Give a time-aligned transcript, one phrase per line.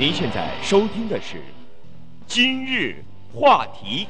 [0.00, 1.36] 您现在收听的是
[2.26, 3.04] 《今日
[3.34, 4.08] 话题》，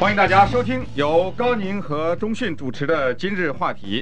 [0.00, 4.00] 欢迎大家收听由高宁和中迅主持的《今日话题》。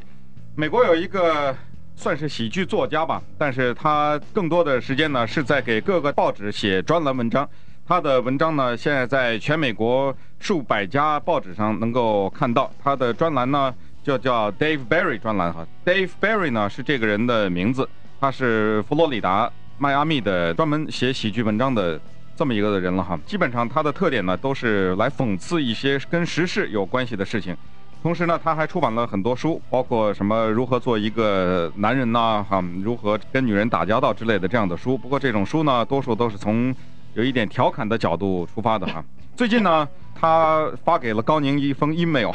[0.54, 1.56] 美国有一个
[1.96, 7.48] 算是喜剧作家吧，但是他更多的时间呢是在给各个报纸写专栏文章。
[7.86, 12.70] 他的文章呢现在在全美国数百家报纸上能够看到。
[12.84, 17.88] 他的专栏呢就叫 Dave Barry 专栏哈，Dave Barry 呢是这个人的名字，
[18.20, 19.50] 他是佛罗里达。
[19.80, 22.00] 迈阿密的专门写喜剧文章的
[22.34, 27.56] 这么一个人了哈，基本上他的特点呢都是来讽刺一些跟时事有关系的事情，
[28.02, 34.98] 同时呢他还出版了很多书，包括什么如何做一个男人呐，哈，如何跟女人打交道之类的这样的书。
[34.98, 36.74] 不过这种书呢，多数都是从
[37.14, 39.04] 有一点调侃的角度出发的哈。
[39.36, 42.32] 最近呢，他发给了高宁一封 email，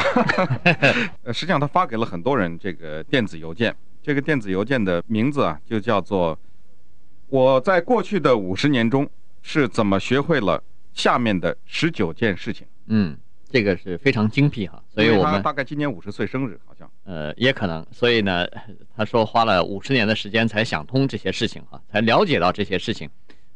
[1.24, 6.38] 呃，实际上他发给了很多人这个电子邮件，这个电子邮件的名字啊就叫做。
[7.34, 9.10] 我在过去的五十年中
[9.42, 12.68] 是怎么学会了下面的十九件事情？
[12.86, 13.18] 嗯，
[13.50, 18.48] 这个是非常精辟哈，所以我们大概今年五十岁生日，好像呃也可能，所以呢，
[18.96, 23.10] 他说花了五十年的时间才想通这些事情哈，才了解到这些事情。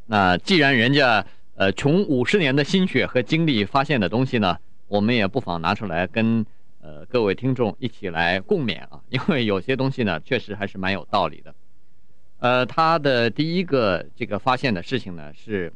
[0.07, 6.43] 那既然人家呃穷五十年的心血和精力发现的东西呢，我们也不妨拿出来跟
[6.81, 11.53] 呃各位听众一起来共勉啊，因为有些东西呢确实还是蛮有道理的。
[12.39, 15.73] 呃，他的第一个这个发现的事情呢，是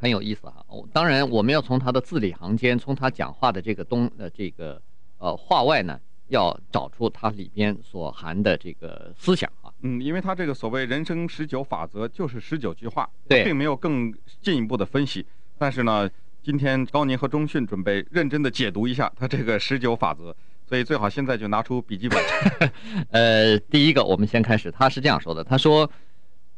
[0.00, 0.64] 很有意思哈。
[0.92, 4.82] 当然，我们要从他的字里行间，从他讲话的这个东呃这个
[5.18, 9.70] 呃话外呢，要找出他里边所含的这个思想啊。
[9.82, 15.24] 嗯，因为他这个所谓人生十九法则就是十九句话，对，并没有更进一步的分析。
[15.56, 16.10] 但是呢，
[16.42, 20.34] 今天高宁和中讯准备认真的解读一下他这个十九法则。
[20.68, 22.22] 所以最好现在就拿出笔记本。
[23.10, 24.70] 呃，第一个，我们先开始。
[24.70, 25.90] 他是这样说的：他说，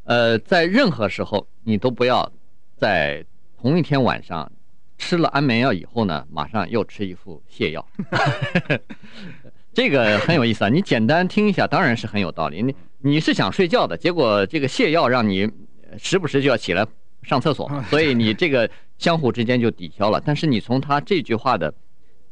[0.03, 2.29] 呃，在任何时候，你都不要
[2.75, 3.23] 在
[3.57, 4.51] 同一天晚上
[4.97, 7.87] 吃了安眠药以后呢，马上又吃一副泻药。
[9.73, 10.67] 这个很有意思啊！
[10.67, 12.61] 你简单听一下，当然是很有道理。
[12.61, 15.49] 你你是想睡觉的，结果这个泻药让你
[15.97, 16.85] 时不时就要起来
[17.23, 20.21] 上厕所， 所以你这个相互之间就抵消了。
[20.25, 21.73] 但是你从他这句话的。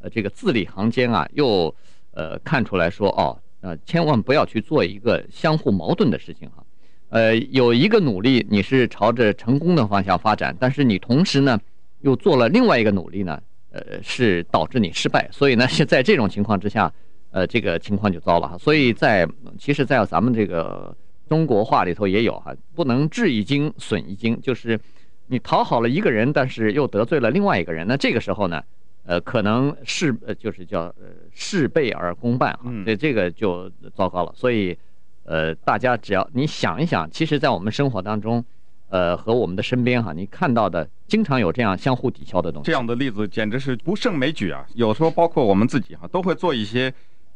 [0.01, 1.73] 呃，这个字里行间啊，又
[2.11, 6.63] 呃看出来说哦，呃，千万不要去做一个相互矛盾的事情哈。
[7.09, 11.59] 呃，有一个努力你是朝着成功的方向发展，但是你同时呢
[12.01, 15.27] 又做了另外一个努力呢，呃，是导致你失败。
[15.31, 16.91] 所以呢，是在这种情况之下，
[17.31, 18.57] 呃，这个情况就糟了哈。
[18.57, 19.27] 所以在
[19.57, 20.95] 其实，在咱们这个
[21.27, 24.79] 中国话里头也有哈，不能治一经损一经，就是
[25.27, 28.63] 你讨好了一个人，但是又得罪了另外一个人，那这个时候呢？
[29.09, 34.31] 呃，可能事呃，就是叫呃事倍而功半啊，这这个就糟糕了。
[34.35, 34.77] 所以，
[35.23, 38.45] 呃，大家只要你想一想，其实，在我们生活当中，
[38.89, 42.67] 呃，和我们的身边哈，你看到的经常有这样相互抵消的东西。
[42.67, 44.63] 这样的例子简直是不胜枚举啊！
[44.75, 46.93] 有时候包括我们自己哈，都会做一些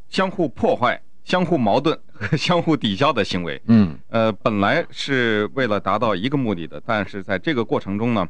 [0.09, 3.59] 相互破坏、相互矛盾和相互抵消的行为。
[3.66, 8.29] 嗯，呃，本来是为了达到一个目的的，但是在这个过程中呢。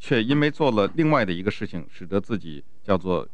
[0.00, 3.28] 却因为做了另外的一个事情，使得自己叫做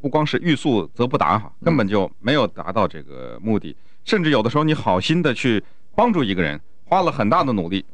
[0.00, 3.76] 不光是欲速则不达哈，根本就没有达到这个目的。
[4.04, 5.62] 甚至有的时候你好心的去
[5.96, 7.84] 帮助一个人，花了很大的努力，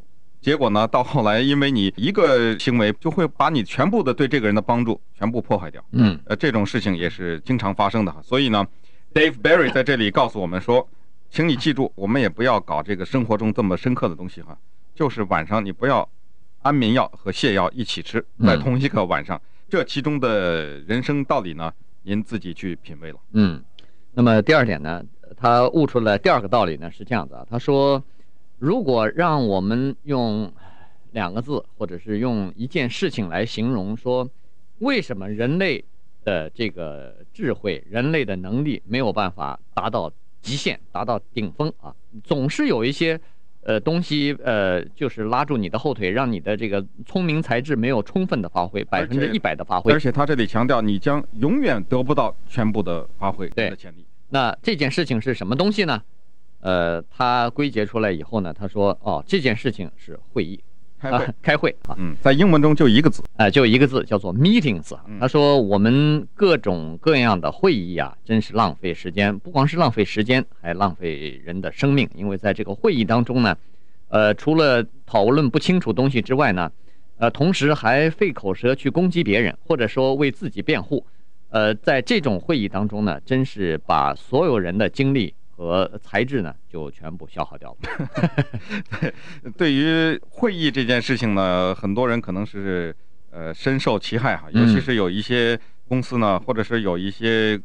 [0.42, 5.82] 结果呢，到后来因为你一个行为，就会把你全部的对这个人的帮助全部破坏掉。
[5.92, 8.20] 嗯，呃，这种事情也是经常发生的哈。
[8.22, 8.62] 所以呢
[9.14, 10.86] ，Dave Barry 在这里告诉我们说，
[11.30, 14.54] 请你记住，我们也不要搞这个生活中这么深刻的东西哈，
[14.94, 16.06] 就是晚上你不要。
[16.62, 21.72] 安眠药和泻药一起吃，在同一个晚上，嗯，这其中的人生道理呢，
[22.02, 23.18] 您自己去品味了。
[23.32, 23.62] 嗯，
[24.14, 25.04] 那么第二点呢，
[25.36, 28.02] 他悟出来第二个道理呢是这样子啊，他说，
[28.58, 30.52] 如果让我们用
[31.12, 34.28] 两个字或者是用一件事情来形容，说
[34.78, 35.84] 为什么人类
[36.24, 41.94] 的这个智慧、人类的能力没有办法达到极限、达到顶峰啊，
[42.24, 43.20] 总是有一些。
[43.66, 49.92] 呃，东西呃，就是拉住你的后腿，让你的这个聪明才智没有充分的发挥，百分之一百的发挥。
[49.92, 54.06] 而且他这里强调，你将永远得不到全部的发挥的潜力。
[54.28, 56.00] 那这件事情是什么东西呢？
[56.60, 60.62] 呃，他归结出来以后呢，他说，哦，这件事情是会议。
[60.98, 61.94] 开会，啊、开会啊！
[61.98, 64.96] 嗯，在英文中就一个字，哎、呃，就一个字，叫做 meetings。
[65.20, 72.08] 他说，我们各种各样的会议啊，真是浪费时间，不光是浪费时间，还浪费人的生命。
[72.14, 73.56] 因为在这个会议当中呢，
[74.08, 76.70] 呃，除了讨论不清楚东西之外呢，
[77.18, 81.04] 呃，同时还费口舌去攻击别人，或者说为自己辩护。
[81.50, 88.42] 呃，在这种会议当中呢，真是把所有人的精力和材质呢，就全部消耗掉了。
[89.00, 89.14] 对，
[89.56, 92.94] 对于会议这件事情呢，很多人可能是
[93.30, 95.58] 呃深受其害哈，尤其是有一些
[95.88, 97.58] 公司呢，或者是有一些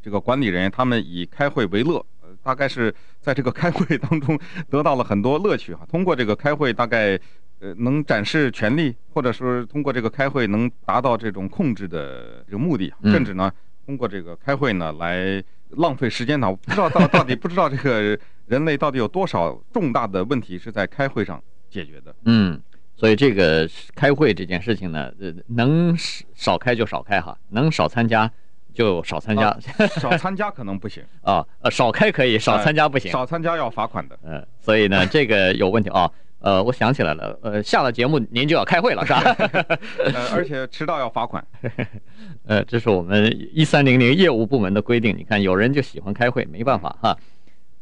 [0.00, 4.38] 这个管理人员，他们以开会为乐，呃，大概是在这个开会当中
[4.70, 5.84] 得到了很多乐趣哈。
[5.90, 7.18] 通过这个开会，大概
[7.58, 13.50] 呃能展示权力，或者说通过这个开会能达到这种控制的这个目的，甚至呢
[13.84, 15.42] 通过这个开会呢来。
[15.76, 16.50] 浪费时间呢？
[16.50, 22.14] 我不知道到 到底不知道这个人类到底有多少重大的问题是在开会上解决的。
[22.24, 22.60] 嗯，
[22.94, 25.96] 所以这个开会这件事情呢，呃，能
[26.34, 28.30] 少开就少开哈，能少参加
[28.74, 29.48] 就少参加。
[29.48, 29.58] 啊、
[30.00, 33.10] 少参加可能不行 啊，呃，少开可以，少参加不行。
[33.10, 34.18] 少参加要罚款的。
[34.22, 36.10] 嗯，所以呢，这个有问题啊。
[36.42, 39.20] 呃，我想起来了，呃，下了节目您就要开会了，是吧？
[40.12, 41.44] 呃，而且迟到要罚款。
[42.46, 45.16] 呃，这是我们一三零零业务部门的规定。
[45.16, 47.16] 你看，有人就喜欢开会，没办法哈。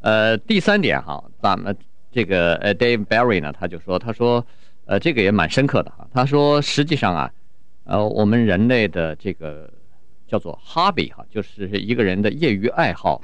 [0.02, 1.74] 呃，第三点哈，咱们
[2.12, 4.44] 这个呃，Dave Barry 呢，他就说，他说，
[4.84, 6.06] 呃，这个也蛮深刻的哈。
[6.12, 7.30] 他说，实际上啊，
[7.84, 9.70] 呃，我们人类的这个
[10.30, 13.20] 叫做 hobby 哈，就是一个人的业余爱好，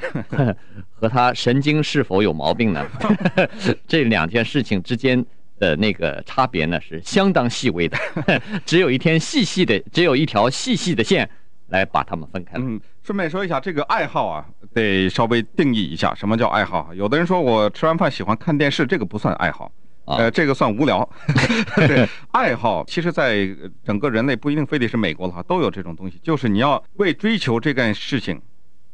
[0.98, 2.84] 和他神经是否有毛病呢？
[3.86, 5.24] 这两件事情之间。
[5.58, 7.96] 的那个差别呢，是相当细微的，
[8.66, 11.26] 只有一天细细的，只有一条细细的线
[11.68, 12.58] 来把它们分开。
[12.58, 14.44] 嗯，顺便说一下，这个爱好啊，
[14.74, 16.92] 得稍微定义一下，什么叫爱好？
[16.92, 19.72] 有的人说我吃完饭喜欢看电视，这个不算爱好，
[20.06, 21.08] 呃，这个算无聊。
[21.76, 23.48] 对，爱好其实在
[23.84, 28.40] 整个人类不一定非得是美国的话，都有这种东西，就是你要为追求这件事情。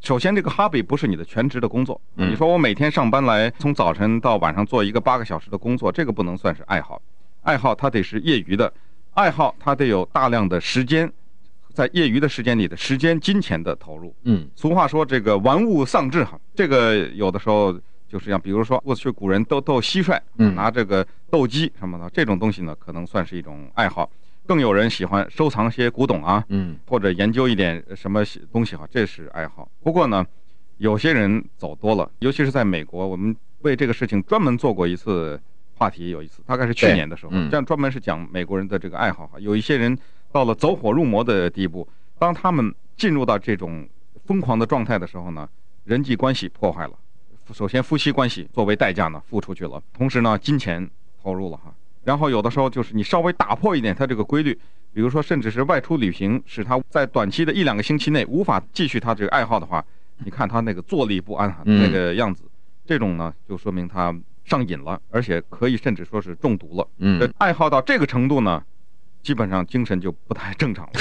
[0.01, 2.01] 首先，这个 hobby 不是你的全职的工作。
[2.15, 7.01] 你说我每天上班来，从早晨到晚上做一个八个小时的工作，这个不能算是爱好。
[7.43, 8.73] 爱好它得是业余的，
[9.15, 11.09] 爱好它得有大量的时间，
[11.73, 14.13] 在业余的时间里的时间、金钱的投入。
[14.25, 17.79] 嗯，俗话说这个玩物丧志哈，这个有的时候
[18.13, 20.21] 就是像比如说过去古人斗斗蟋蟀，
[20.53, 24.11] 拿这个斗鸡什么的，这种东西呢，可能算是一种爱好。
[24.47, 28.23] 更有人喜欢收藏些古董啊，嗯，或者研究一点什么
[28.53, 29.67] 东西哈，这是爱好。
[29.83, 30.27] 不过呢，
[30.77, 35.41] 有些人走多了，尤其是在美国，我们为这个事情专门做过一次
[35.77, 39.41] 话题，有一次大概是去年的时候，这样专门是讲美国人的这个爱好哈。
[39.41, 39.97] 有一些人
[40.31, 41.89] 到了走火入魔的地步，
[42.19, 43.89] 当他们进入到这种
[44.27, 45.49] 疯狂的状态的时候呢，
[45.85, 46.93] 人际关系破坏了。
[47.53, 50.89] 首先，夫妻关系作为代价呢付出去了，同时呢，金钱
[51.23, 51.73] 投入了哈。
[52.05, 54.59] 然后有的时候就是你稍微打破一点他这个规律，
[54.93, 59.85] 比如说甚至是外出旅行，使他在短期的一两个星期内无法继续他这个爱好的话，
[60.25, 62.43] 你看他那个坐立不安哈那个样子，
[62.85, 64.15] 这种呢就说明他
[64.45, 66.89] 上瘾了，而且可以甚至说是中毒了。
[66.99, 68.63] 嗯，爱好到这个程度呢，
[69.23, 70.93] 基本上精神就不太正常了。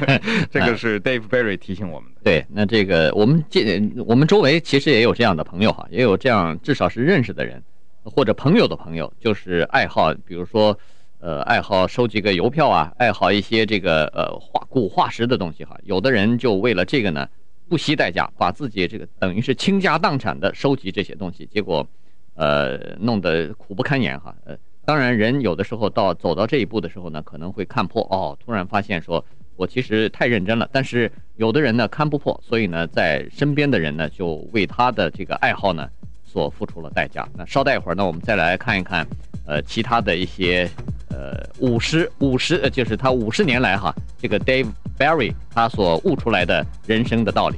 [0.50, 2.20] 这个是 Dave Barry 提醒我们的。
[2.22, 7.62] 对，那这个我们这我们周围其实也有这样的朋友哈，也有这样至少是认识的人。
[8.06, 10.78] 或者朋友的朋友，就是爱好，比如说，
[11.20, 15.74] 呃，爱好收集个邮票啊，爱好一些这个呃化古化石的东西哈。
[15.84, 17.26] 有的人就为了这个呢，
[17.66, 21.88] 不惜代价，把自己这个等于是倾家荡产的收集这些东西，结果，
[22.34, 24.36] 呃，弄得苦不堪言哈。
[24.44, 24.54] 呃，
[24.84, 29.24] 当然，人有的时候到走到这一步的时候呢，可能会看破哦，突然发现说
[29.56, 30.68] 我其实太认真了。
[30.72, 35.88] 但是有的人呢看不破，所以呢，在身边的人呢就为他的这个爱好呢。
[36.26, 37.28] 所付出了代价。
[37.36, 39.06] 那稍待一会儿呢，我们再来看一看，
[39.46, 40.68] 呃，其他的一些，
[41.08, 44.66] 呃，五十五十，呃，就是他五十年来哈，这个 Dave
[44.98, 47.56] Barry 他所悟出来的人生的道理。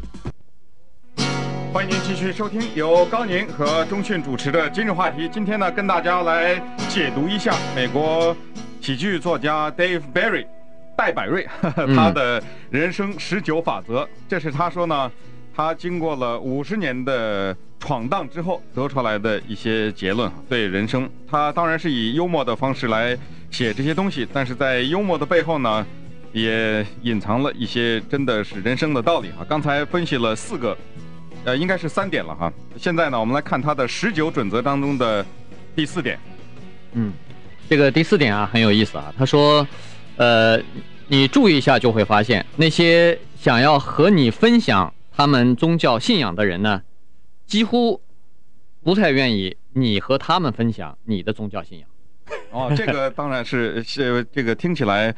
[1.76, 5.28] 欢迎您继续收听由高宁和中讯主持的今日话题。
[5.28, 8.35] 今天呢，跟大家来解读一下美国
[8.80, 10.47] 喜剧作家 Dave Barry
[10.97, 11.47] 戴百瑞
[11.95, 14.09] 他的人生十九法则。
[14.26, 15.12] 这是他说呢。
[15.54, 23.14] 他经过了五十年的闯荡之后得出来的一些结论，对人生，他当然是以幽默的方式来
[23.50, 25.87] 写这些东西，但是在幽默的背后呢，
[26.33, 29.45] 也隐藏了一些真的是人生的道理哈。
[29.47, 30.76] 刚才分析了四个，
[31.47, 32.53] 呃，应该是三点了哈。
[32.76, 35.25] 现在呢，我们来看他的十九准则当中的
[35.76, 36.19] 第四点。
[36.93, 37.12] 嗯，
[37.71, 39.15] 这个第四点啊很有意思啊。
[39.17, 39.67] 他说，
[40.17, 40.61] 呃，
[41.07, 44.93] 你注意一下就会发现，那些想要和你分享。
[45.19, 46.83] 他们宗教信仰的人呢，
[47.47, 47.99] 几乎
[48.85, 51.88] 不太愿意你和他们分享你的宗教信仰。
[52.50, 55.15] 哦，这个当然是是这个听起来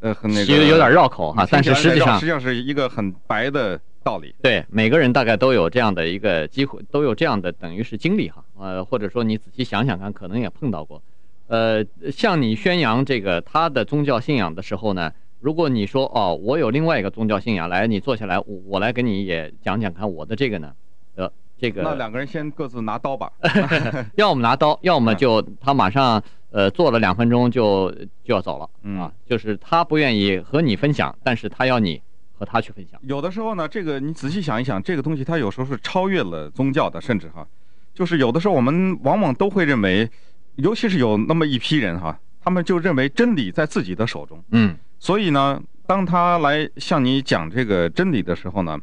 [0.00, 4.32] 呃很那个有有点绕口哈，但是实际上实际上是一个很白的道理。
[4.40, 8.44] 对，每个人大概都有这样的一个机会，都有这样的等于是经历哈。
[8.56, 11.02] 呃，或者说你仔细想想看，可能也碰到过。
[11.48, 15.12] 呃，向你宣扬这个他的宗教信仰的时候呢。
[15.38, 20.72] 如果你说哦，我有另外一个宗教信仰，来，你坐下来，我我来给你也讲讲看我的这个呢，
[21.14, 23.30] 呃，这个那两个人先各自拿刀吧。
[24.16, 26.20] 要么拿刀，要么就他马上
[26.50, 27.92] 呃坐了两分钟就
[28.24, 32.00] 就要走了、嗯、啊，就是他不愿意和你分享，但是他要你
[32.38, 33.00] 和他去分享。
[33.02, 37.46] 有的时候呢，这个你仔细想一想，这个东西它有时候是超越了宗教的，甚至哈，
[37.94, 40.08] 就是有的时候我们往往都会认为，
[40.56, 44.42] 尤其是有那么一批人哈，他们就认为真理在自己的手中。
[44.50, 48.78] 嗯，所以呢，当他来向你讲这个真理的时候呢，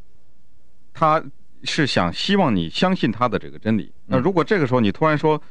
[0.94, 1.24] 他。
[1.66, 3.90] 是想希望你相信他的这个真理。
[4.08, 5.42] 那如果这个时候你突然说，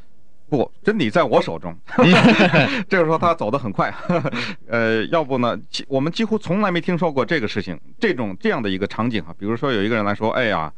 [0.52, 1.74] 不，真理在我手中，
[2.86, 3.90] 这个时候他走得很快。
[4.68, 9.34] 呃，要不呢，我们几乎从来没听说过这个事情，这种这样的一个场景哈。
[9.38, 10.70] 比如说有一个人来说，哎呀，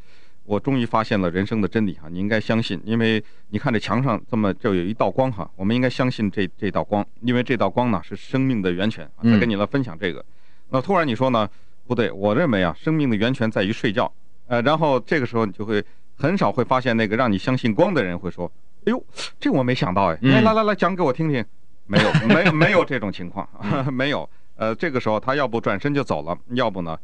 [0.44, 9.10] 我终于发现了人生的真理哈，你应该相信，因为你看这墙上这么就有一道光哈，我们应该相信这这道光，因为这道光呢是生命的源泉。
[9.24, 10.24] 再跟你来分享这个，
[10.70, 11.50] 那突然你说呢，
[11.88, 14.08] 不对，我认为啊，生命的源泉在于睡觉。
[14.46, 15.84] 呃，然后这个时候你就会
[16.16, 18.48] 很少会发现那个让你相信光的人会说
[18.86, 19.04] ：“哎呦，
[19.40, 21.44] 这我没想到哎，来来来来讲给我听听。
[21.86, 23.46] ”没有，没有，没有这种情况，
[23.92, 24.28] 没有。
[24.56, 26.98] 呃，这个时候他要不转身就走了，要不呢，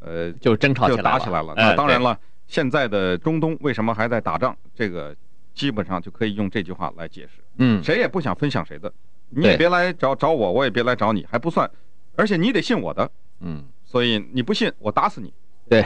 [0.00, 1.54] 呃，就争吵起来了，就打起来了。
[1.56, 4.56] 那当然了，现在的中东为什么还在打仗？
[4.74, 5.14] 这个
[5.54, 7.42] 基本上就可以用这句话来解释。
[7.58, 8.92] 嗯，谁也不想分享谁的，
[9.28, 11.70] 你也别来找找我，我也别来找你，还不算，
[12.16, 13.08] 而且你得信我的。
[13.38, 15.32] 嗯，所以你不信，我打死你。
[15.66, 15.82] 对，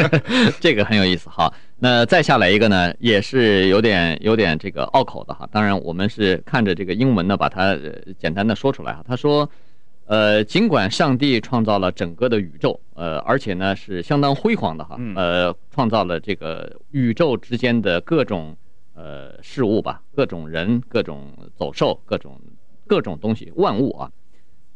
[0.60, 1.30] 这个很有意思。
[1.30, 5.48] 哈，那再下来一个呢，也是有点有点这个拗口的哈。
[5.50, 7.74] 当然，我们是看着这个英文呢，把它
[8.18, 9.02] 简单的说出来哈。
[9.08, 9.48] 他说，
[10.04, 18.54] 呃，尽管上帝创造了整个的宇宙，呃，而且呢是相当辉煌的哈，呃，创造了这个宇宙之间的各种
[18.94, 22.38] 呃事物吧，各种人、各种走兽、各种
[22.86, 24.10] 各种东西、万物啊，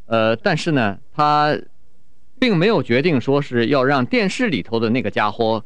[0.07, 1.55] 呃，但是呢，他。
[2.39, 5.63] 并没有决定说是要让电视里头的那个家伙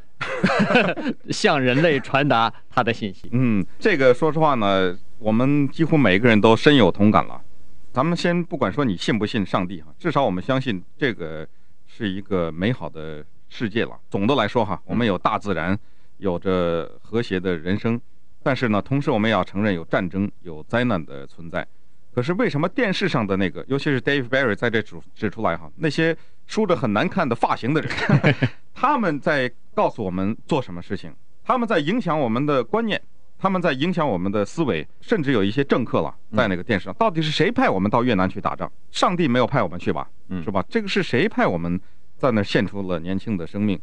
[1.30, 3.30] 向人类传达他的信息。
[3.32, 7.40] 嗯，这个说实话呢，我们几乎每一个人都深有同感了。
[7.92, 11.48] 咱们先不管说你信不信上帝哈，至少我们相信这个
[11.86, 13.92] 是一个美好的世界了。
[14.10, 15.78] 总的来说哈，我们有大自然，
[16.18, 18.02] 有着和谐的人生，
[18.42, 21.68] 但是呢，同时我们也要承认有战争、有灾难的存在。
[22.16, 27.92] 可是为什么电视上的那个，尤其是 Dave Barry 在这指指出来哈，那些梳着很难看的发型的人，
[28.74, 33.02] 他们在告诉我们做什么事情，他们在影响我们的观念，
[33.40, 38.72] 他们在影响我们的思维，甚至有一些政客了，在那个电视上，到底是谁派我们到越南去打仗？
[38.92, 40.10] 上帝没有派我们去吧？
[40.44, 40.64] 是吧？
[40.70, 41.80] 这个是谁派我们
[42.18, 43.80] 在那献出了年轻的生命？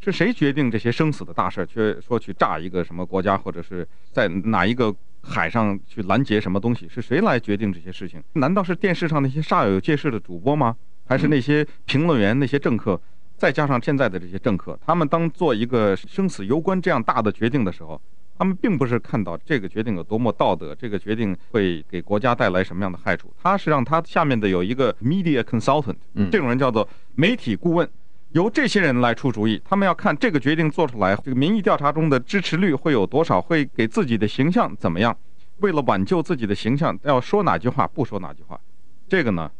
[0.00, 1.64] 是谁决定这些生死的大事？
[1.66, 4.94] 去说去炸一个什么国家，或者是在哪一个？
[5.24, 6.88] 海上去拦截什么东西？
[6.88, 8.20] 是谁来决定这些事情？
[8.32, 10.76] 难道是电视上那些煞有介事的主播吗？
[11.06, 13.00] 还是那些评论员、那些政客，
[13.36, 18.00] 再加上现在的这些政客，他们当做一个生死攸关这样大的决定的时候，
[18.38, 23.32] 他们并不是看到这个决定有多么道德，这个决定会给国家带来什么样的害处。
[23.42, 25.96] 他是让他下面的有一个 media consultant，
[26.30, 27.88] 这种人叫做媒体顾问。
[28.30, 35.14] 由这些人来出主意，他们要看这个决定做出来，这个民意调查中的支持率会有多少，会给自己的形象怎么样？
[35.58, 38.58] 为了挽救自己的形象，要说哪句话，不说哪句话，
[39.06, 39.50] 这个呢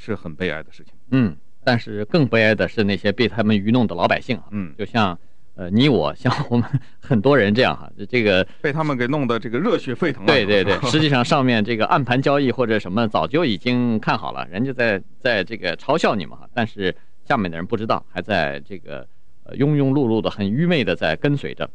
[0.00, 0.94] 是很悲哀的事情。
[1.10, 4.40] 嗯，但是更悲哀的是那些被他们愚弄的老百姓。
[4.50, 5.16] 嗯，就像
[5.54, 6.66] 呃你我，像我们
[6.98, 10.26] 很多人这样哈，这个被他们给弄得这个热血沸腾了。
[10.26, 16.94] 对对 对，实际上上面这个暗盘交易或者什么早就已经看好了，人家在在这个嘲笑你们哈，但是。
[17.26, 19.06] 下面的人不知道，还在这个
[19.44, 21.70] 呃庸庸碌碌的、很愚昧的在跟随着。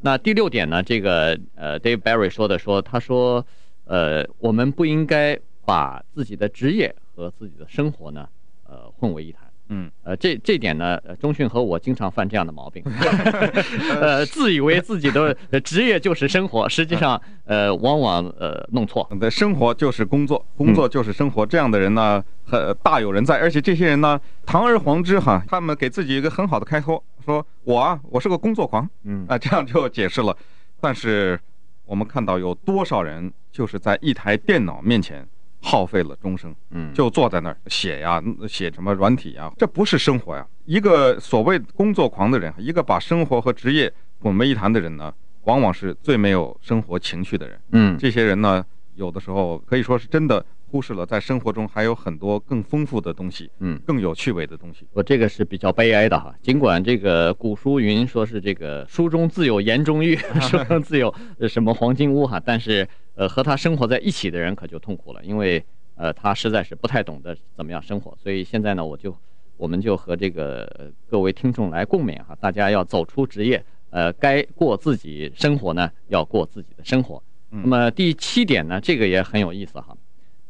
[0.00, 0.80] 那第六点呢？
[0.80, 3.44] 这个呃，Dave Barry 说的说，他说，
[3.84, 8.28] 呃，我们不应该把自己的职业和自己的生活呢，
[8.64, 9.42] 呃，混为一谈。
[9.68, 12.82] 嗯，呃，这这点呢，中迅和我经常犯这样的毛病，
[13.98, 19.08] 呃，自以为自己的职业就是生活，实际上，呃，往往呃弄错。
[19.18, 23.38] 的生活就是工作，工作就是生活，嗯、这样的人呢，很大有人在。
[23.38, 30.36] 而且这些人呢，堂而皇之哈，他们给自己一个很好的开脱，说我啊，我是个工作狂，嗯啊，这样就解释了。
[30.82, 31.40] 但是
[31.86, 35.26] 我们看到有多少人就是在一台电脑面前。
[35.62, 40.44] 耗费了终生，嗯，就坐在那儿写呀，写什么软体呀，这不是生活呀。
[40.64, 45.14] 一个所谓工作狂的人，一个把生活和职业混为一谈的人呢，
[45.44, 47.60] 往往是最没有生活情趣的人。
[47.70, 48.64] 嗯，这些人呢，
[48.96, 54.86] 有的时候可以说是真的忽视了在生活中还有很多更丰富的东西，嗯，更有趣味的东西。
[54.94, 61.14] 我这个是比较悲哀的哈，尽管这个古书云说是这个书中自有颜中玉，书中自有
[61.46, 62.88] 什么黄金屋哈，但是。
[63.14, 65.62] 呃，和他生活在一起的人可就痛苦了，因为
[65.96, 68.16] 呃，他实在是不太懂得怎么样生活。
[68.16, 69.14] 所以现在呢，我就
[69.58, 77.22] 我们就和这个各位听众来共勉哈，大家要走出职业，呃，该过自己生活呢，要过自己的生活。
[77.50, 79.94] 嗯、那么第七点呢，这个也很有意思哈。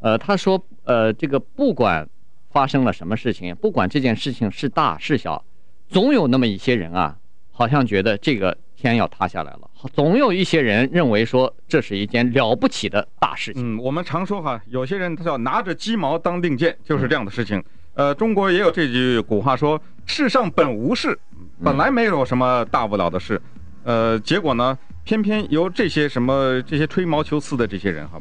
[0.02, 2.06] 呃，他说，呃，这个不管
[2.50, 5.42] 发生了什么事情，不管这件事情是大是小，
[5.88, 7.16] 总有那么一些人啊，
[7.52, 9.71] 好像觉得这个天要塌下来了。
[9.94, 13.76] 总有一些人认为说，这是一件了不起的大事情。
[13.76, 17.59] 嗯，我们常说哈，有些人他叫拿着鸡毛当令箭，就是这样的事情。
[17.94, 21.18] 嗯、呃，中国也有这句古话说：“世上本无事，
[21.62, 23.40] 本来没有什么大不了的事。
[23.85, 28.21] 嗯”呃，结果呢，偏偏由这些什么这些吹毛求疵的这些人哈，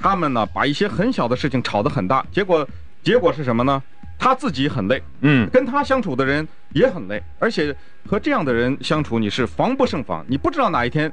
[0.00, 2.66] 他们呢把一些很小的事情吵得很大，结果
[3.02, 3.82] 结果是什么呢？
[4.18, 7.74] 他自己很累，嗯，跟他相处的人也很累，而且
[8.06, 10.24] 和这样的人相处，你是防不胜防。
[10.28, 11.10] 你不知道哪一天，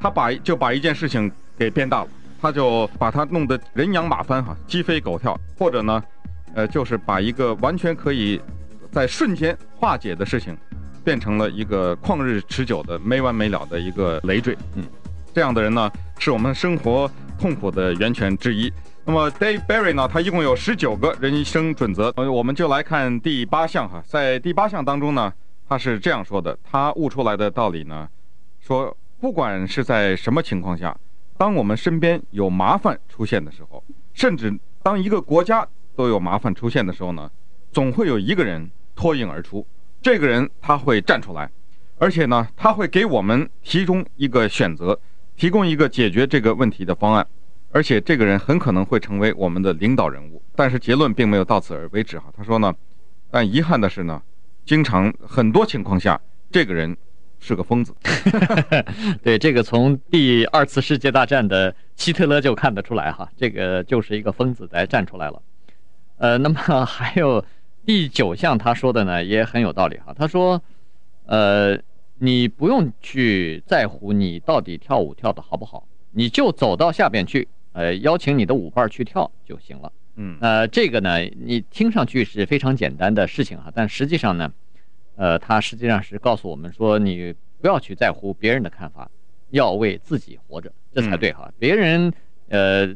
[0.00, 2.08] 他把就把一件事情给变大了，
[2.40, 6.02] 他就把他弄得人仰马翻哈，鸡飞狗跳，或者呢，
[6.54, 8.40] 呃，就是把一个完全可以
[8.90, 10.56] 在瞬间化解的事情，
[11.04, 14.58] 变成了一个旷日持久的没完没了的一个累赘。
[14.74, 14.82] 嗯，
[15.34, 18.72] 这样的人呢，是我们生活痛苦的源泉之一。
[19.04, 24.02] 那么 Dave Barry 呢，他一共有十九个人生准则，呃，我们就来看第八项哈。
[24.06, 25.32] 在第八项当中呢，
[25.68, 28.08] 他是这样说的，他悟出来的道理呢，
[28.60, 30.94] 说不管是在什么情况下，
[31.38, 33.82] 当我们身边有麻烦出现的时候，
[34.12, 35.66] 甚至当一个国家
[35.96, 37.30] 都有麻烦出现的时候呢，
[37.72, 39.66] 总会有一个人脱颖而出，
[40.02, 41.50] 这个人他会站出来，
[41.96, 45.00] 而且呢，他会给我们提供一个选择，
[45.38, 47.26] 提供一个解决这个问题的方案。
[47.70, 52.24] 而且这个人很可能会成为我们的领导人物，但是结论并没有到此而为止哈。
[52.34, 52.74] 他说呢，
[53.30, 54.22] 但遗憾的是呢，
[54.64, 56.18] 经常很多情况下，
[56.50, 56.96] 这个人
[57.38, 57.94] 是个疯子。
[59.22, 65.42] 对，这个从第二次世界大战的希特勒就看得出来哈，这个就是一个疯子来站出来了。
[66.16, 67.44] 呃，那么还有
[67.84, 70.14] 第九项他说的呢，也很有道理哈。
[70.18, 70.62] 他说，
[71.26, 71.78] 呃，
[72.18, 77.46] 你不用去在乎你到底跳舞跳的好不好，你就走到下边去。
[77.72, 79.92] 呃，邀请你的舞伴去跳就行了。
[80.16, 84.52] 嗯，呃，这个呢，你听上去是非常简单的事情哈，但实际上呢，
[85.14, 89.08] 呃，它实际上是告诉我们说，你不要去在乎别人的看法，
[89.50, 91.44] 要为自己活着，这才对哈。
[91.46, 92.12] 嗯、别人，
[92.48, 92.92] 呃，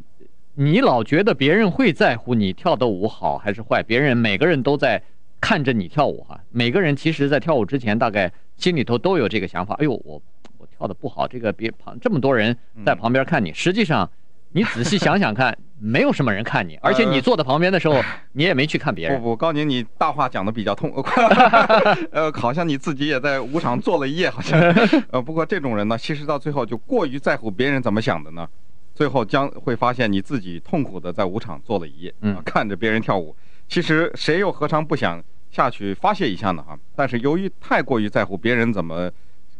[0.54, 5.00] 你老觉得别人会在乎你跳的舞好还是坏，别人每个人都在
[5.40, 6.40] 看着你跳舞哈。
[6.50, 8.32] 每个人其实在跳舞之前，大概
[8.62, 10.22] 心里头都有这个想法：哎呦，我
[10.58, 14.08] 我跳的不好，这个别旁这么多人在旁边看你，实际上。
[14.54, 17.98] 你仔细想想看，没有什么人看你，而且你坐在旁边的时候，
[18.32, 19.18] 你也没去看别人。
[19.18, 20.92] 不不，高宁，你大话讲的比较痛，
[22.12, 24.60] 呃，好像你自己也在舞场坐了一夜，好像。
[25.10, 28.46] 呃，不过这种人呢，其实到最后就过于在乎别人怎么想的呢，
[28.94, 33.34] 最后将会发现你自己痛苦的在舞场坐了一夜，啊，看着别人跳舞。
[33.66, 35.18] 其实谁又何尝不想
[35.52, 36.64] 下去发泄一下呢？
[36.64, 39.08] 哈，但是由于太过于在乎别人怎么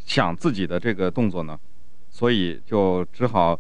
[0.05, 1.57] 想自己的这个动作呢，
[2.11, 3.57] 所以就只好。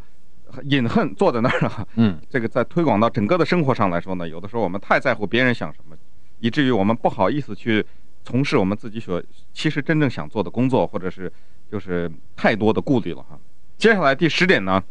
[0.64, 5.96] 隐恨坐在那儿了，嗯，这个在推广到整个的生活上来说呢，有的时候我们太在乎别人想什么，
[6.40, 7.82] 以至于我们不好意思去
[8.22, 9.22] 从事我们自己所
[9.54, 11.32] 其实真正想做的工作，或者是
[11.70, 13.38] 就是太多的顾虑了哈。
[13.78, 14.84] 接下来第十点呢，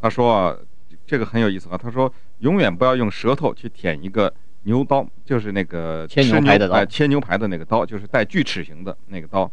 [0.00, 0.58] 他说
[1.06, 4.32] 这个很有意思啊，他说永远不要用舌头去舔一个
[4.64, 9.50] 牛刀，就是那个切牛排的刀，切牛排的那个刀，就是带锯齿形的那个刀。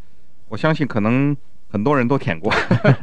[0.48, 1.36] 我相信可能。
[1.72, 2.52] 很多人都舔过，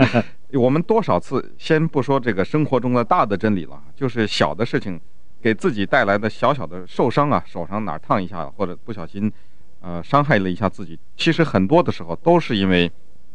[0.53, 5.01] 我们多少次先不说这个生活中的大的真理了，就是小的事情，
[5.41, 9.33] 给自己带来的小小的受伤啊，手上哪儿烫一下，或者不小心，
[9.81, 12.91] 呃，伤害了一下自己，其实很多的时候都是因为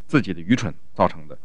[0.07, 1.37] 自己的愚蠢造成的。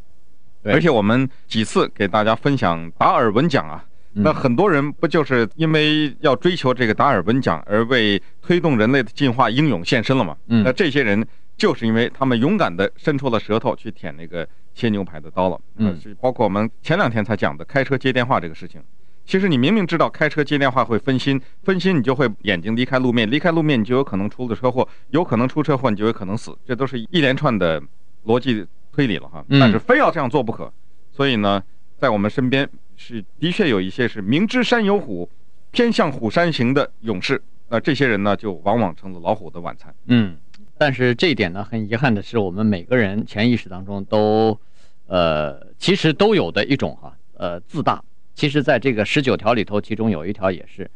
[0.66, 3.84] 而且我们几次给大家分享达尔文奖啊，
[4.24, 10.36] 那很多人不就是因为要追求这个达尔文奖而为推动人类的进化英勇献身了吗？
[10.48, 11.26] 那这些人。
[11.60, 18.82] 就是因为他们勇敢地伸出了舌头去舔那个切牛排的刀了，嗯，是包括我们前两天才讲的开车接电话这个事情。
[19.26, 27.84] 其实你明明知道开车接电话会分心，分心你就会眼睛离开路面，离开路面你就有可能出了车祸，有可能出车祸你就有可能死，这都是一连串的
[28.26, 29.44] 逻辑推理了哈。
[29.50, 30.72] 但是非要这样做不可，
[31.12, 31.62] 所以呢，
[31.98, 32.66] 在我们身边
[33.00, 35.28] 是的确有一些是明知山有虎，
[35.72, 39.96] 偏向虎山行的勇士，那这些人呢就往往成了老虎的晚餐。
[40.08, 40.38] 嗯。
[40.78, 44.60] 但是这一点呢，很遗憾的是，我们每个人潜意识当中都，
[45.08, 48.04] 呃，其实都有的一种哈，呃，自大。
[48.36, 50.90] 其实，在这个十九条里头，其中有一条也是，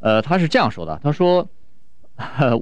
[0.00, 1.46] 呃，他是这样说的：他说，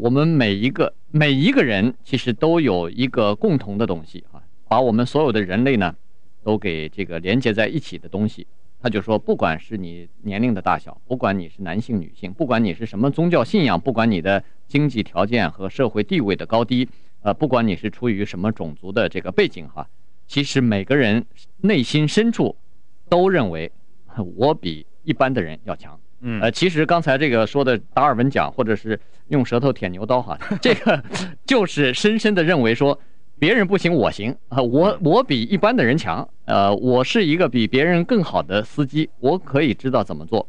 [0.00, 5.94] 我们每一个每一个人其实都有一个共同的东西哈，把我们所有的人类呢，
[6.42, 8.44] 都给这个连接在一起的东西。
[8.80, 16.88] 他就说，不管是你年龄的大小，不管你是男性女性，不管你是什么宗教信仰，不管你的经济条件和社会地位的高低，
[17.22, 19.88] 呃，不管你是出于什么种族的这个背景哈，
[20.26, 21.24] 其实每个人
[21.62, 22.54] 内心深处
[23.08, 23.72] 都认为
[24.36, 25.98] 我比一般的人要强。
[26.20, 31.02] 嗯，呃，其实刚才这个说的达尔文奖，或者是用舌头舔牛刀哈，这个
[31.44, 32.98] 就是深深的认为说
[33.38, 40.48] 别人不行我行啊，我我比一般的人强，呃，我是一个比别人更好的司机，我可以知道怎么做。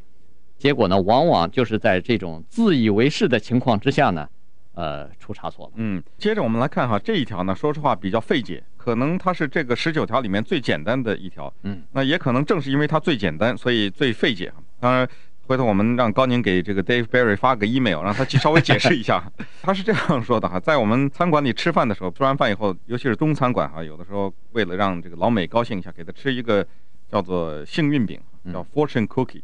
[0.57, 4.27] 结果呢，往往就是在这种自以为是的情况之下呢，
[4.73, 5.73] 呃，出差错了。
[5.75, 11.53] 嗯，接着我们来看哈，这一条呢，说实话比较费解，可能它是这个十九条里面最简单的一条。
[11.63, 14.51] 嗯，那也可能正是因为它最简单，所以最费解。
[14.79, 15.07] 当然，
[15.47, 19.23] 回头我们让高宁给这个 Dave Barry 发个 email，让他去稍微解释一下。
[19.63, 26.67] 他是这样说的哈，在我们餐馆里吃饭的时候，吃完饭以后，尤其是中餐馆哈，有的时候为了让这个老美高兴一下，给他吃一个
[27.09, 28.19] 叫做幸运饼，
[28.51, 29.41] 叫 Fortune Cookie。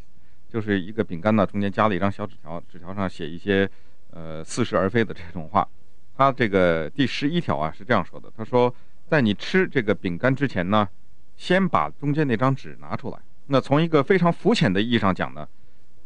[0.49, 3.67] 就是一个饼干呢，中间加了一张小纸条，纸条上写一些，
[4.11, 5.65] 呃，似是而非的这种话。
[6.15, 8.75] 他这个第十一条啊是这样说的：他说，
[9.07, 10.87] 在你吃这个饼干之前呢，
[11.37, 13.17] 先把中间那张纸拿出来。
[13.47, 15.47] 那从一个非常肤浅的意义上讲呢，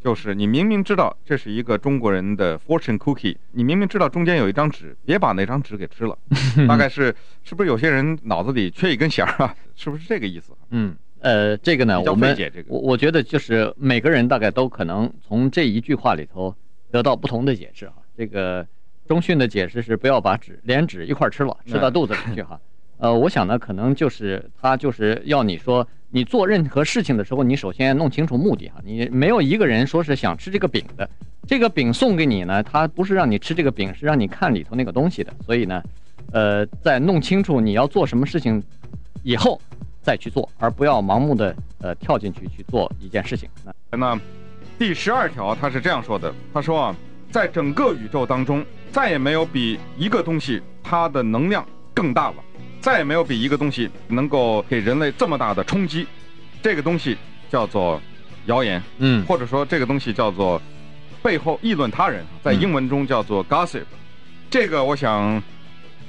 [0.02, 6.16] 就是你明明知道这是一个中国人的 fortune cookie，你明明知道中间有一张纸，别把那张纸给吃了。
[6.68, 9.54] 大概是是不是有些人脑子里缺一根弦啊？
[9.74, 10.52] 是不是这个意思？
[10.70, 10.96] 嗯。
[11.20, 12.36] 呃，这个呢，我们
[12.68, 16.54] 我我觉得就是每个人大概都可能从这一句话里头
[16.92, 17.96] 得到不同的解释哈。
[18.16, 18.64] 这个
[19.08, 22.60] 中训的解释是不要把纸连纸一块吃了，吃到肚子里去哈。
[22.98, 28.80] 呃，我想呢，可能就是他就是要你说，你做任何事情的时候，你首先弄清楚目的哈。
[28.84, 31.08] 你没有一个人说是想吃这个饼的，
[31.46, 35.32] 这个饼送给你呢，他不是让你吃这个饼，是让你看里头那个东西的。
[35.44, 35.82] 所以呢，
[36.32, 38.62] 呃，在弄清楚你要做什么事情
[39.22, 39.60] 以后。
[40.00, 43.46] 再去做，而不要盲目的呃跳进去去做一件事情。
[43.62, 44.20] 那，那
[44.78, 46.96] 第十二条他是这样说的：他说啊，
[47.30, 52.36] 在整个宇宙当中，再也没有比一个东西它的能量更大了，
[52.88, 56.06] 再也没有比一个东西能够给人类这么大的冲击。
[56.62, 57.18] 这个东西
[57.50, 58.00] 叫做
[58.46, 60.58] 谣言，嗯，或者说这个东西叫做
[61.22, 63.82] 背后议论他人，在英文中叫做 gossip。
[64.48, 65.42] 这个我想，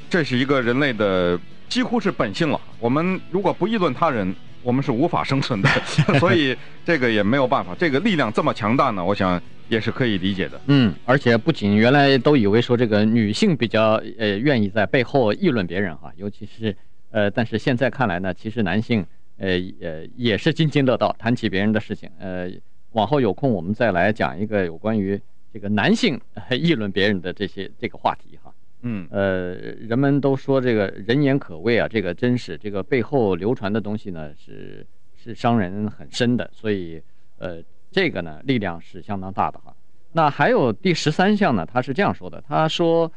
[0.10, 1.38] 这是一个人类的。
[1.68, 2.60] 几乎是本性了。
[2.80, 5.70] 我们如果不议论他人，我们是无法生存的。
[6.18, 7.76] 所以这个也没有办法。
[7.78, 9.40] 这个力量这么强大呢，我想
[9.70, 10.60] 也是可以理解的。
[10.68, 16.76] 嗯，而且不仅原来都以为说这个女性比较呃愿意在背后议论别人哈，尤其是
[17.12, 19.06] 呃，但是现在看来呢，其实男性
[19.38, 19.50] 呃
[19.82, 22.10] 呃也是津津乐道，谈起别人的事情。
[22.20, 22.50] 呃，
[22.92, 25.20] 往后有空我们再来讲一个有关于
[25.54, 26.20] 这个男性
[26.52, 28.54] 议论别人的这些这个话题哈。
[28.82, 34.86] 嗯，呃，人们都说这个人言可畏啊，这个真是这个背后流传的东西呢，是
[35.22, 37.02] 是伤人很深的，所以
[37.40, 39.76] 呃，这个呢力量是相当大的哈。
[40.14, 43.12] 那还有第十三项呢，他是这样说的，他说，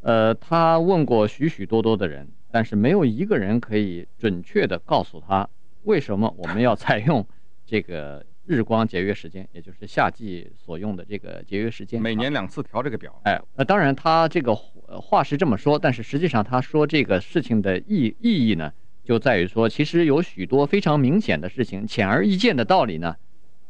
[0.00, 5.48] 呃，他问过许许多多的人，但是没有一个人可以准确的告诉他
[5.84, 7.26] 为什么我们要采用
[7.66, 8.24] 这个。
[8.50, 13.20] 日光节约时间，也就是夏季所用的这个节约时间，每年两次调这个表。
[13.24, 18.72] 哎，那当然，他这个话是这么说，但是实际上他说这个事情的意意义呢，
[19.04, 23.14] 就在于说，其实有许多非常明显的事情，显而易见的道理呢，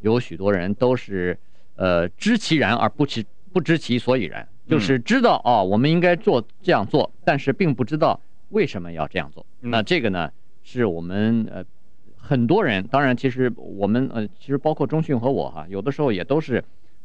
[0.00, 1.38] 有许多人都是
[1.76, 9.44] 呃知其然而不知不知其所以然，就是知道啊、哦，我们应该做这样做，但是并不知道为什么要这样做。
[9.60, 10.30] 那这个呢，
[10.62, 11.64] 是我们呃。
[12.20, 16.62] 很多人，当然，其实我们呃，其实包括中训和我哈，有的时候也都是，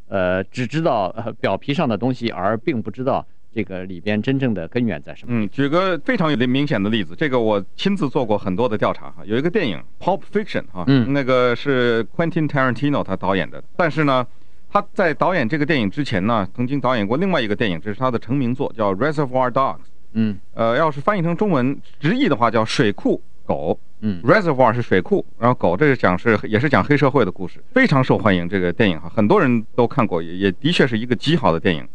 [0.10, 5.33] 呃，只知道呃表皮上的东西，而并不知道这个里边真正的根源在什么。
[5.33, 9.23] 嗯，举个非常有明显的例子，这个我亲自做过很多的调查哈。
[9.25, 14.25] 有一个电影《Pulp Fiction》哈，嗯，那个是 Quentin Tarantino 他导演的，但是呢，
[14.69, 19.77] 他在导演这个电影之前呢，曾经导演过另外一个电影，这是他的成名作，叫《Reservoir Dogs》。
[20.13, 23.79] 嗯，呃，要是翻译成中文直译的话，叫《水库狗》。
[24.05, 28.49] 嗯，Reservoir 是水库，然后狗这是讲是也是讲黑社会的故事，非常受欢迎。
[28.49, 31.87] 这个电影哈，很多人都看过，也也的确是一个极好的电影。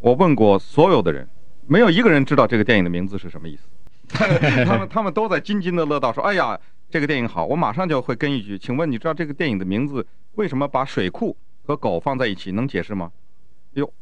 [0.00, 1.28] 我问过所有的人，
[1.66, 3.68] 没有一个人知道这个电影的名字是什么意思。
[4.64, 6.58] 他们他们都在津津的乐道说：“哎呀，
[6.88, 11.36] 这个电影好。”我马上就会跟一句：“请问你知道这个电影的名字为什么把水库
[11.66, 12.50] 和狗放在一起？
[12.52, 13.12] 能解释吗？”
[13.74, 13.92] 哟，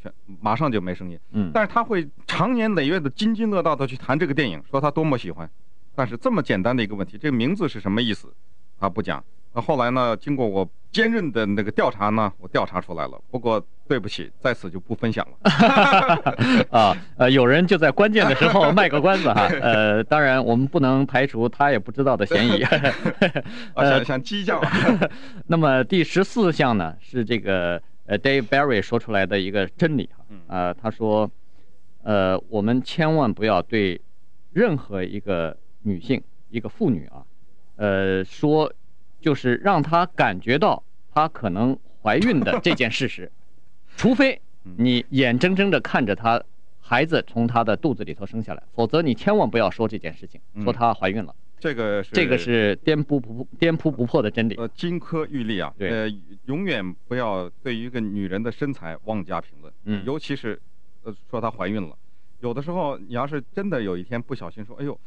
[0.00, 1.18] 全马上就没声音。
[1.32, 5.50] 嗯，但是他会长年累月的津津乐道的去谈这个电影，说他多么喜欢。
[5.94, 8.32] 但是这么简单的一个问题，这个名字是什么意思？
[8.78, 9.24] 他不讲。
[9.54, 10.14] 那后来呢？
[10.16, 13.18] 经过我坚韧的那个调查呢，我调查出来了。
[13.30, 15.36] 不过对不起，在此就不分享了。
[16.70, 19.46] 啊，呃，有人就在关键的时候卖个关子哈。
[19.62, 22.62] 呃，当然我们不能排除他也不知道的嫌疑。
[23.74, 24.60] 呃，想想激将。
[25.46, 30.24] 那么第十四项呢，是这个呃 Dave Barry 说出来的一个真理哈。
[30.48, 31.30] 呃，他说。
[32.08, 34.00] 呃，我们千万不要对
[34.52, 37.26] 任何一个女性、一个妇女啊，
[37.74, 38.72] 呃，说
[39.20, 40.80] 就是让她感觉到
[41.12, 43.28] 她可能怀孕的这件事实，
[43.96, 44.40] 除非
[44.76, 46.42] 你眼睁睁的看着她
[46.80, 51.34] 孩子从她的肚子里头生下来，否则你千万不要说这件事情，说她怀孕了。
[51.58, 54.54] 这个是这个是颠扑不颠扑不破的真理。
[54.56, 56.12] 呃，金科玉律啊，对呃，
[56.44, 60.60] 永远不要对于一个女人的身材妄加评论，嗯尤其是，
[61.02, 61.96] 呃，说她怀孕了，
[62.40, 65.00] 有的时候你要是真的有一天不小心说，哎呦，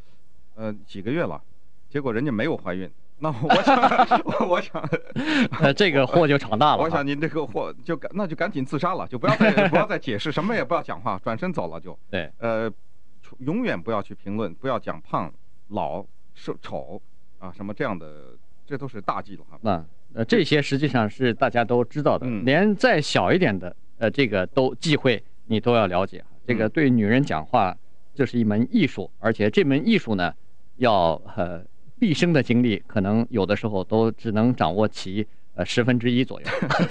[0.56, 1.40] 呃，几个月了，
[1.88, 2.90] 结果人家没有怀孕，
[3.22, 4.90] 那我想，我想，
[5.62, 6.82] 呃，这个祸就闯大了。
[6.82, 11.98] 我想您这个祸就赶那就赶紧自杀了，就不要再不要再解释，什么也不要讲话，转身走了就。
[12.10, 12.72] 对，呃，
[13.40, 15.32] 永远不要去评论，不要讲胖、
[15.68, 17.02] 老、瘦、丑
[17.40, 18.08] 啊，什么这样的，
[18.66, 19.60] 这都是大忌了哈。
[19.62, 26.24] 那呃，这些实际上是大家都知道的，嗯连再小一点的，呃，这个都忌讳，你都要了解。
[26.48, 27.78] 这个对女人讲话，
[28.16, 30.34] 这是一门艺术，而且这门艺术呢，
[30.78, 31.62] 要呃
[32.00, 36.48] 毕生的精力，可能有的时候都只能掌握其呃十分之一左右。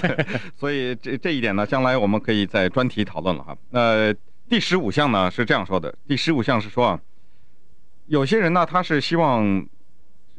[0.54, 3.56] 所以这这一点呢，将来我们可以在专题讨论了哈。
[3.70, 4.14] 那
[4.48, 7.00] 第十五项呢是这样说的，第十五项是说啊，
[8.06, 9.66] 有些人呢他是希望，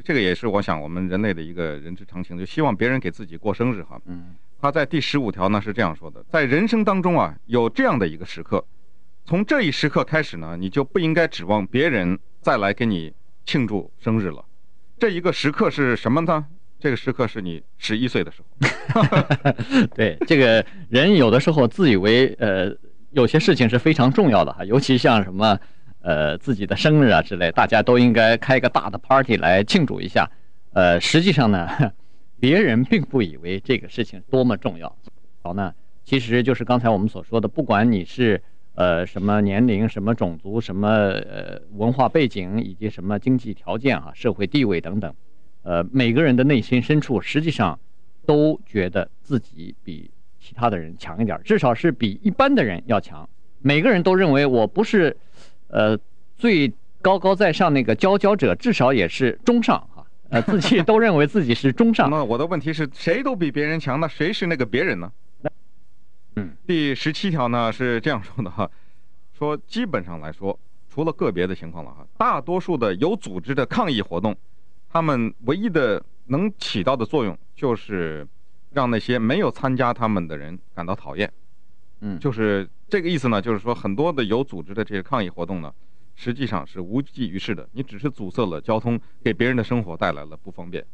[0.03, 3.99] 这个也是我想我们人类的一个人之常情，就希望别人给自己过生日哈。
[4.05, 8.65] 嗯他在第十五条呢是这样说的，在人生当中啊有这样的一个时刻，
[9.23, 13.13] 从这一时刻开始呢，你就不应该指望别人再来给你
[13.45, 14.43] 庆祝生日了。
[14.99, 16.45] 这一个时刻是什么呢？
[16.77, 19.03] 这个时刻是你十一岁的时候。
[19.95, 22.71] 对，这个人有的时候自以为呃
[23.11, 25.57] 有些事情是非常重要的哈，尤其像什么
[26.01, 30.29] 呃自己的生日啊之类，大家都应该开个大的 party 来庆祝一下。
[30.73, 31.67] 呃，实际上呢，
[32.39, 34.95] 别人并不以为这个事情多么重要。
[35.41, 38.41] 好呢，其实就是刚才我们所说的，不管你是
[38.79, 45.13] 呃什么年龄、什么种族、什么呃文化背景，以及什么经济条件啊、社会地位等等，
[45.63, 47.77] 呃，每个人的内心深处实际上
[48.25, 53.27] 都觉得自己比其他的人强一点，至少是比一般的人要强。
[53.61, 55.17] 每个人都认为我不是
[55.67, 55.99] 呃
[56.37, 60.05] 最高高在上那个佼佼者，至少也是中上哈。
[60.29, 62.09] 呃，自己 都认为自己是中上。
[62.09, 65.11] 那我的问题是，谁都比别人强，那谁是那个别人呢？
[66.35, 68.69] 嗯，第十七条呢是这样说的哈，
[69.37, 70.57] 说基本上来说，
[70.89, 74.35] 除了个别的情况了哈，大多数的有组织的抗议活动，
[74.89, 78.27] 他们唯一的能起到的作用就是
[78.71, 81.31] 让那些没有参加他们的人感到讨厌。
[82.01, 85.73] 嗯，就是这个意思呢，就是说很多的有组织的这些抗议活动呢。
[86.21, 90.85] 实际上是无济于事的，你只是阻塞了交通，给别人的生活带来了不方便。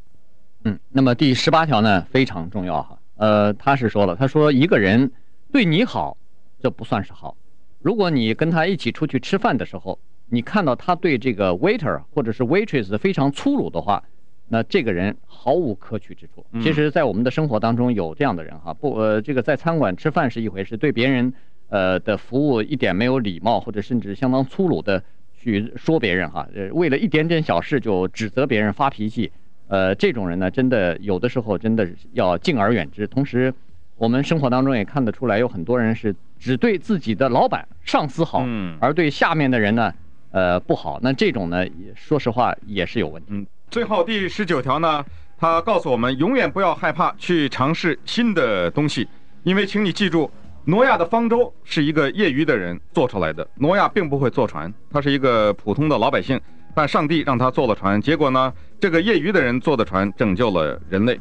[0.65, 5.11] 嗯，那么第十八条呢非常重要哈，呃，他是说了，他说一个人
[5.55, 6.17] 对你好，
[6.59, 7.37] 这不算是好。
[7.81, 14.03] 如果你跟他一起出去吃饭的时候，你看到他对这个 waiter 或者是 waitress 非常粗鲁的话，
[14.49, 16.45] 那这个人毫无可取之处。
[16.61, 21.33] 其实，在我们的生活当中有这样的人哈，不，呃，这个在餐馆吃饭是一回事，对别人
[21.69, 25.01] 呃的服务一点没有礼貌，或者甚至相当粗鲁的。
[25.37, 29.31] 去说别人哈，呃，为了一点点小事就指责别人发脾气，
[29.69, 33.07] 呃，这种人呢，真的有的时候真的要敬而远之。
[33.07, 33.53] 同时，
[33.97, 39.93] 我们生活当中也看得出来，有很多人是只对自己的老板、上司好，嗯，而对下面的人呢，
[40.31, 40.99] 呃，不好。
[41.01, 43.27] 那这种呢，说实话也是有问题。
[43.29, 45.03] 嗯，最后第十九条呢，
[45.37, 49.07] 他告诉我们，永远不要害怕去尝试新的东西，
[49.43, 50.29] 因为请你记住。
[50.67, 53.47] 挪亚的方舟是一个业余的人做出来的。
[53.53, 56.41] 挪亚并不会坐船，他是一个普通的老百姓，
[56.73, 58.01] 但上帝让他坐了船。
[58.01, 61.19] 结果呢，这个业余的人坐的船拯救了人类，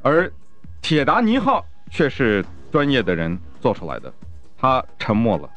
[0.00, 0.32] 而
[0.80, 4.12] 铁达尼号却是专业的人做出来的，
[4.56, 5.48] 他沉默了。